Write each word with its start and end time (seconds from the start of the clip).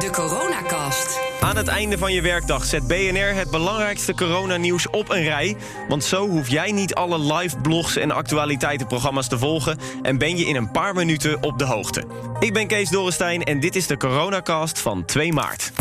De 0.00 0.10
Coronacast. 0.10 1.20
Aan 1.40 1.56
het 1.56 1.68
einde 1.68 1.98
van 1.98 2.12
je 2.12 2.22
werkdag 2.22 2.64
zet 2.64 2.86
BNR 2.86 3.34
het 3.34 3.50
belangrijkste 3.50 4.14
coronanieuws 4.14 4.90
op 4.90 5.10
een 5.10 5.22
rij. 5.22 5.56
Want 5.88 6.04
zo 6.04 6.28
hoef 6.28 6.48
jij 6.48 6.72
niet 6.72 6.94
alle 6.94 7.34
live 7.34 7.56
blogs 7.58 7.96
en 7.96 8.10
actualiteitenprogramma's 8.10 9.28
te 9.28 9.38
volgen... 9.38 9.78
en 10.02 10.18
ben 10.18 10.36
je 10.36 10.44
in 10.44 10.56
een 10.56 10.70
paar 10.70 10.94
minuten 10.94 11.42
op 11.42 11.58
de 11.58 11.64
hoogte. 11.64 12.04
Ik 12.38 12.52
ben 12.52 12.66
Kees 12.66 12.88
Dorrestein 12.88 13.42
en 13.42 13.60
dit 13.60 13.76
is 13.76 13.86
de 13.86 13.96
Coronacast 13.96 14.78
van 14.78 15.04
2 15.04 15.32
maart. 15.32 15.72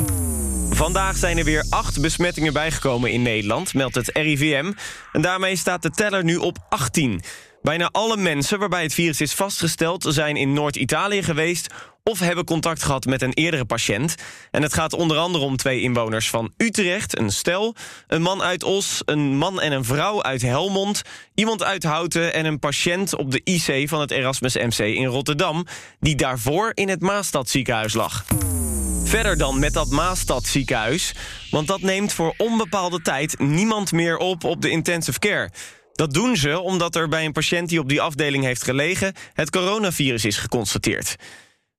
Vandaag 0.69 1.17
zijn 1.17 1.37
er 1.37 1.43
weer 1.43 1.65
acht 1.69 2.01
besmettingen 2.01 2.53
bijgekomen 2.53 3.11
in 3.11 3.21
Nederland, 3.21 3.73
meldt 3.73 3.95
het 3.95 4.09
RIVM. 4.13 4.71
En 5.11 5.21
daarmee 5.21 5.55
staat 5.55 5.81
de 5.81 5.89
teller 5.89 6.23
nu 6.23 6.35
op 6.35 6.57
18. 6.69 7.21
Bijna 7.61 7.89
alle 7.91 8.17
mensen 8.17 8.59
waarbij 8.59 8.83
het 8.83 8.93
virus 8.93 9.21
is 9.21 9.33
vastgesteld... 9.33 10.05
zijn 10.09 10.35
in 10.35 10.53
Noord-Italië 10.53 11.23
geweest 11.23 11.73
of 12.03 12.19
hebben 12.19 12.45
contact 12.45 12.83
gehad 12.83 13.05
met 13.05 13.21
een 13.21 13.33
eerdere 13.33 13.65
patiënt. 13.65 14.15
En 14.51 14.61
het 14.61 14.73
gaat 14.73 14.93
onder 14.93 15.17
andere 15.17 15.43
om 15.43 15.57
twee 15.57 15.81
inwoners 15.81 16.29
van 16.29 16.53
Utrecht, 16.57 17.17
een 17.17 17.31
stel... 17.31 17.75
een 18.07 18.21
man 18.21 18.41
uit 18.41 18.63
Os, 18.63 19.01
een 19.05 19.37
man 19.37 19.61
en 19.61 19.71
een 19.71 19.85
vrouw 19.85 20.23
uit 20.23 20.41
Helmond... 20.41 21.01
iemand 21.35 21.63
uit 21.63 21.83
Houten 21.83 22.33
en 22.33 22.45
een 22.45 22.59
patiënt 22.59 23.15
op 23.15 23.31
de 23.31 23.41
IC 23.43 23.89
van 23.89 23.99
het 23.99 24.11
Erasmus 24.11 24.55
MC 24.55 24.79
in 24.79 25.05
Rotterdam... 25.05 25.65
die 25.99 26.15
daarvoor 26.15 26.71
in 26.73 26.89
het 26.89 27.01
Maastadziekenhuis 27.01 27.93
lag. 27.93 28.25
Verder 29.03 29.37
dan 29.37 29.59
met 29.59 29.73
dat 29.73 29.89
Maastadziekenhuis, 29.89 31.13
want 31.51 31.67
dat 31.67 31.81
neemt 31.81 32.13
voor 32.13 32.33
onbepaalde 32.37 33.01
tijd 33.01 33.39
niemand 33.39 33.91
meer 33.91 34.17
op 34.17 34.43
op 34.43 34.61
de 34.61 34.69
intensive 34.69 35.19
care... 35.19 35.49
Dat 35.99 36.13
doen 36.13 36.35
ze 36.35 36.59
omdat 36.59 36.95
er 36.95 37.07
bij 37.07 37.25
een 37.25 37.31
patiënt 37.31 37.69
die 37.69 37.79
op 37.79 37.89
die 37.89 38.01
afdeling 38.01 38.43
heeft 38.43 38.63
gelegen... 38.63 39.13
het 39.33 39.49
coronavirus 39.49 40.25
is 40.25 40.37
geconstateerd. 40.37 41.15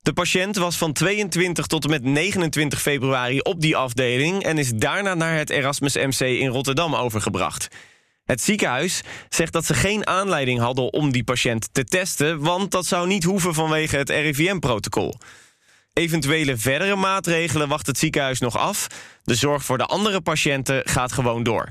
De 0.03 0.13
patiënt 0.13 0.57
was 0.57 0.77
van 0.77 0.93
22 0.93 1.67
tot 1.67 1.85
en 1.85 1.91
met 1.91 2.03
29 2.03 2.81
februari 2.81 3.41
op 3.41 3.61
die 3.61 3.77
afdeling... 3.77 4.43
en 4.43 4.59
is 4.59 4.73
daarna 4.75 5.15
naar 5.15 5.37
het 5.37 5.51
Erasmus 5.51 5.95
MC 5.95 6.21
in 6.21 6.49
Rotterdam 6.49 6.95
overgebracht. 6.95 7.69
Het 8.25 8.41
ziekenhuis 8.41 9.01
zegt 9.29 9.53
dat 9.53 9.65
ze 9.65 9.75
geen 9.75 10.07
aanleiding 10.07 10.61
hadden 10.61 10.93
om 10.93 11.13
die 11.13 11.25
patiënt 11.25 11.69
te 11.73 11.85
testen... 11.85 12.41
want 12.41 12.71
dat 12.71 12.87
zou 12.87 13.07
niet 13.07 13.25
hoeven 13.25 13.55
vanwege 13.55 13.97
het 13.97 14.11
RIVM-protocol. 14.11 15.15
Eventuele 15.93 16.57
verdere 16.57 16.97
maatregelen 16.97 17.69
wacht 17.69 17.87
het 17.87 17.99
ziekenhuis 17.99 18.41
nog 18.41 18.57
af. 18.57 18.87
De 19.23 19.35
zorg 19.35 19.65
voor 19.65 19.79
de 19.79 19.87
andere 19.87 20.21
patiënten 20.21 20.83
gaat 20.89 21.13
gewoon 21.13 21.43
door. 21.43 21.69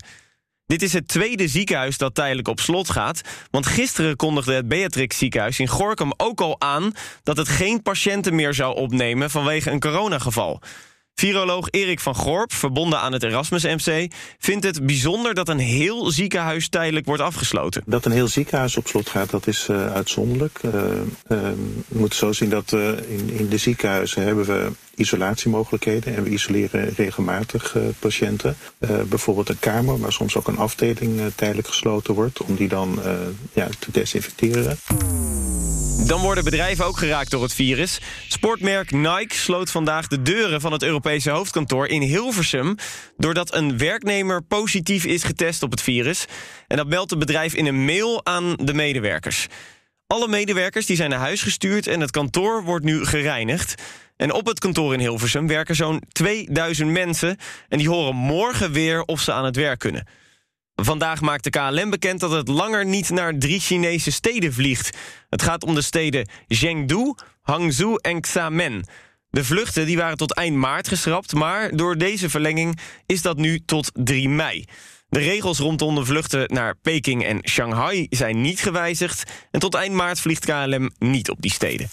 Dit 0.70 0.82
is 0.82 0.94
het 0.94 1.08
tweede 1.08 1.48
ziekenhuis 1.48 1.98
dat 1.98 2.16
tijdelijk 2.16 2.48
op 2.48 2.60
slot 2.60 2.90
gaat. 2.90 3.22
Want 3.52 3.66
gisteren 3.66 4.16
kondigde 4.16 4.54
het 4.54 4.68
Beatrix 4.68 5.18
ziekenhuis 5.18 5.60
in 5.60 5.68
Gorkum 5.68 6.12
ook 6.18 6.42
al 6.42 6.62
aan... 6.62 6.92
dat 7.24 7.38
het 7.38 7.48
geen 7.48 7.82
patiënten 7.82 8.36
meer 8.36 8.54
zou 8.54 8.76
opnemen 8.76 9.30
vanwege 9.30 9.72
een 9.72 9.80
coronageval. 9.80 10.62
Viroloog 11.20 11.68
Erik 11.72 12.00
van 12.00 12.16
Gorp, 12.16 12.54
verbonden 12.54 13.00
aan 13.00 13.14
het 13.14 13.24
Erasmus 13.24 13.64
MC... 13.64 14.12
vindt 14.38 14.66
het 14.66 14.86
bijzonder 14.86 15.34
dat 15.34 15.50
een 15.50 15.60
heel 15.60 16.12
ziekenhuis 16.12 16.70
tijdelijk 16.70 17.06
wordt 17.06 17.22
afgesloten. 17.22 17.84
Dat 17.86 18.06
een 18.06 18.12
heel 18.12 18.28
ziekenhuis 18.28 18.78
op 18.78 18.88
slot 18.88 19.10
gaat, 19.10 19.30
dat 19.30 19.48
is 19.48 19.68
uh, 19.72 19.94
uitzonderlijk. 19.94 20.60
Uh, 20.66 20.74
uh, 20.74 20.80
we 21.28 21.98
moeten 21.98 22.18
zo 22.18 22.32
zien 22.32 22.50
dat 22.50 22.72
in, 23.08 23.30
in 23.30 23.50
de 23.50 23.58
ziekenhuizen 23.58 24.24
hebben 24.24 24.46
we 24.46 24.72
isolatiemogelijkheden 24.96 26.16
en 26.16 26.24
we 26.24 26.30
isoleren 26.30 26.94
regelmatig 26.96 27.76
patiënten. 28.00 28.58
bijvoorbeeld 29.08 29.50
een 29.50 29.60
kamer, 29.60 30.00
maar 30.00 30.14
soms 30.14 30.36
ook 30.36 30.48
een 30.48 30.58
afdeling 30.58 31.22
tijdelijk 31.36 31.68
gesloten 31.68 32.14
wordt... 32.14 32.42
om 32.42 32.56
die 32.56 32.68
dan 32.68 33.00
ja, 33.54 33.68
te 33.80 33.92
desinfecteren. 33.92 34.78
Dan 36.10 36.22
worden 36.22 36.44
bedrijven 36.44 36.86
ook 36.86 36.98
geraakt 36.98 37.32
door 37.32 37.44
het 37.44 37.54
virus. 37.54 38.00
Sportmerk 38.28 38.92
Nike 38.92 39.36
sloot 39.36 39.72
vandaag 39.72 40.08
de 40.08 40.22
deuren 40.22 40.62
van 40.62 40.72
het 40.72 40.84
Europese 40.84 41.30
hoofdkantoor 41.30 41.88
in 41.88 42.02
Hilversum... 42.02 42.76
doordat 43.18 43.54
een 43.54 43.78
werknemer 43.78 44.42
positief 44.42 45.06
is 45.06 45.24
getest 45.24 45.64
op 45.64 45.72
het 45.72 45.82
virus. 45.82 46.26
En 46.68 46.78
dat 46.78 46.88
meldt 46.88 47.10
het 47.10 47.20
bedrijf 47.20 47.54
in 47.54 47.66
een 47.66 47.86
mail 47.86 48.26
aan 48.26 48.56
de 48.56 48.74
medewerkers. 48.74 49.48
Alle 50.08 50.28
medewerkers 50.28 50.86
die 50.86 50.96
zijn 50.96 51.10
naar 51.10 51.20
huis 51.20 51.42
gestuurd 51.42 51.88
en 51.88 52.00
het 52.00 52.12
kantoor 52.12 52.64
wordt 52.64 52.86
nu 52.86 53.06
gereinigd. 53.06 53.82
En 54.18 54.34
op 54.34 54.46
het 54.46 54.60
kantoor 54.60 54.94
in 54.94 55.00
Hilversum 55.00 55.48
werken 55.48 55.76
zo'n 55.76 56.04
2000 56.12 56.90
mensen... 56.90 57.38
en 57.68 57.78
die 57.78 57.90
horen 57.90 58.16
morgen 58.16 58.72
weer 58.72 59.02
of 59.02 59.22
ze 59.22 59.34
aan 59.34 59.46
het 59.46 59.56
werk 59.56 59.80
kunnen. 59.80 60.08
Vandaag 60.82 61.22
maakt 61.22 61.44
de 61.44 61.50
KLM 61.50 61.90
bekend 61.90 62.20
dat 62.20 62.32
het 62.32 62.48
langer 62.48 62.86
niet 62.86 63.10
naar 63.10 63.38
drie 63.38 63.60
Chinese 63.60 64.12
steden 64.12 64.54
vliegt. 64.54 64.98
Het 65.30 65.42
gaat 65.42 65.64
om 65.64 65.76
de 65.76 65.82
steden 65.82 66.30
Chengdu, 66.48 67.14
Hangzhou 67.42 68.00
en 68.02 68.22
Xiamen. 68.22 68.88
De 69.30 69.44
vluchten 69.44 69.86
die 69.86 69.98
waren 69.98 70.18
tot 70.18 70.34
eind 70.34 70.56
maart 70.56 70.88
geschrapt, 70.88 71.34
maar 71.34 71.76
door 71.76 71.98
deze 71.98 72.30
verlenging 72.30 72.80
is 73.06 73.22
dat 73.22 73.38
nu 73.38 73.60
tot 73.66 73.92
3 73.94 74.30
mei. 74.30 74.66
De 75.10 75.20
regels 75.20 75.60
rondom 75.60 75.96
de 75.96 76.06
vluchten 76.06 76.54
naar 76.54 76.76
Peking 76.82 77.26
en 77.26 77.40
Shanghai 77.50 78.08
zijn 78.10 78.42
niet 78.42 78.60
gewijzigd... 78.60 79.32
en 79.52 79.60
tot 79.60 79.76
eind 79.76 79.94
maart 79.94 80.20
vliegt 80.20 80.46
KLM 80.46 80.92
niet 81.00 81.30
op 81.30 81.42
die 81.42 81.52
steden. 81.52 81.90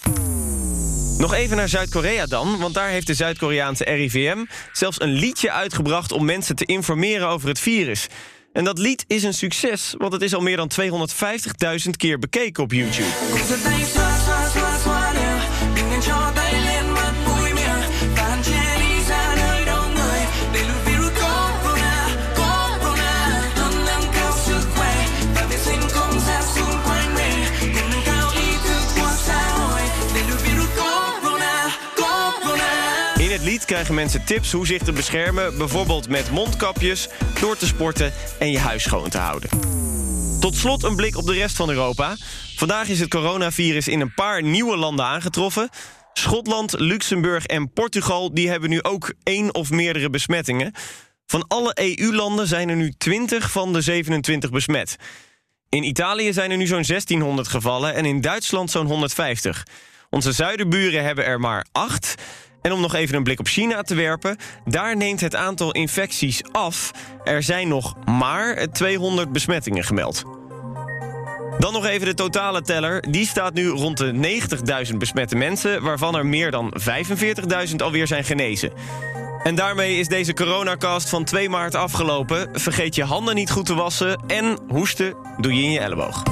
Nog 1.17 1.33
even 1.33 1.57
naar 1.57 1.69
Zuid-Korea 1.69 2.25
dan, 2.25 2.57
want 2.59 2.73
daar 2.73 2.89
heeft 2.89 3.07
de 3.07 3.13
Zuid-Koreaanse 3.13 3.83
RIVM... 3.83 4.45
zelfs 4.71 5.01
een 5.01 5.13
liedje 5.13 5.51
uitgebracht 5.51 6.11
om 6.11 6.25
mensen 6.25 6.55
te 6.55 6.65
informeren 6.65 7.27
over 7.27 7.47
het 7.47 7.59
virus... 7.59 8.07
En 8.57 8.63
dat 8.63 8.77
lied 8.77 9.03
is 9.07 9.23
een 9.23 9.33
succes, 9.33 9.95
want 9.97 10.13
het 10.13 10.21
is 10.21 10.33
al 10.33 10.41
meer 10.41 10.57
dan 10.57 10.71
250.000 10.81 11.89
keer 11.97 12.19
bekeken 12.19 12.63
op 12.63 12.71
YouTube. 12.71 13.07
Krijgen 33.55 33.95
mensen 33.95 34.25
tips 34.25 34.51
hoe 34.51 34.65
zich 34.65 34.81
te 34.83 34.91
beschermen... 34.91 35.57
bijvoorbeeld 35.57 36.09
met 36.09 36.31
mondkapjes, 36.31 37.07
door 37.39 37.57
te 37.57 37.65
sporten 37.65 38.13
en 38.39 38.51
je 38.51 38.59
huis 38.59 38.83
schoon 38.83 39.09
te 39.09 39.17
houden. 39.17 39.49
Tot 40.39 40.55
slot 40.55 40.83
een 40.83 40.95
blik 40.95 41.17
op 41.17 41.25
de 41.25 41.33
rest 41.33 41.55
van 41.55 41.69
Europa. 41.69 42.15
Vandaag 42.55 42.87
is 42.87 42.99
het 42.99 43.09
coronavirus 43.09 43.87
in 43.87 43.99
een 43.99 44.13
paar 44.13 44.43
nieuwe 44.43 44.77
landen 44.77 45.05
aangetroffen. 45.05 45.69
Schotland, 46.13 46.79
Luxemburg 46.79 47.45
en 47.45 47.73
Portugal 47.73 48.33
die 48.33 48.49
hebben 48.49 48.69
nu 48.69 48.83
ook 48.83 49.13
één 49.23 49.55
of 49.55 49.69
meerdere 49.69 50.09
besmettingen. 50.09 50.73
Van 51.25 51.47
alle 51.47 51.77
EU-landen 51.79 52.47
zijn 52.47 52.69
er 52.69 52.75
nu 52.75 52.93
20 52.97 53.51
van 53.51 53.73
de 53.73 53.81
27 53.81 54.49
besmet. 54.49 54.95
In 55.69 55.83
Italië 55.83 56.33
zijn 56.33 56.51
er 56.51 56.57
nu 56.57 56.67
zo'n 56.67 56.83
1600 56.87 57.47
gevallen 57.47 57.93
en 57.93 58.05
in 58.05 58.21
Duitsland 58.21 58.71
zo'n 58.71 58.87
150. 58.87 59.65
Onze 60.09 60.31
zuidenburen 60.31 61.03
hebben 61.03 61.25
er 61.25 61.39
maar 61.39 61.65
8. 61.71 62.15
En 62.61 62.71
om 62.71 62.81
nog 62.81 62.93
even 62.93 63.15
een 63.15 63.23
blik 63.23 63.39
op 63.39 63.47
China 63.47 63.81
te 63.81 63.95
werpen, 63.95 64.37
daar 64.65 64.97
neemt 64.97 65.21
het 65.21 65.35
aantal 65.35 65.71
infecties 65.71 66.41
af. 66.51 66.91
Er 67.23 67.43
zijn 67.43 67.67
nog 67.67 67.95
maar 68.05 68.67
200 68.71 69.31
besmettingen 69.31 69.83
gemeld. 69.83 70.23
Dan 71.59 71.73
nog 71.73 71.85
even 71.85 72.07
de 72.07 72.13
totale 72.13 72.61
teller. 72.61 73.03
Die 73.09 73.25
staat 73.25 73.53
nu 73.53 73.67
rond 73.67 73.97
de 73.97 74.39
90.000 74.91 74.97
besmette 74.97 75.35
mensen, 75.35 75.81
waarvan 75.81 76.15
er 76.15 76.25
meer 76.25 76.51
dan 76.51 76.73
45.000 77.69 77.75
alweer 77.77 78.07
zijn 78.07 78.23
genezen. 78.23 78.71
En 79.43 79.55
daarmee 79.55 79.97
is 79.99 80.07
deze 80.07 80.33
coronacast 80.33 81.09
van 81.09 81.23
2 81.23 81.49
maart 81.49 81.75
afgelopen. 81.75 82.49
Vergeet 82.53 82.95
je 82.95 83.03
handen 83.03 83.35
niet 83.35 83.51
goed 83.51 83.65
te 83.65 83.75
wassen 83.75 84.23
en 84.27 84.59
hoesten 84.67 85.15
doe 85.37 85.53
je 85.53 85.63
in 85.63 85.71
je 85.71 85.79
elleboog. 85.79 86.23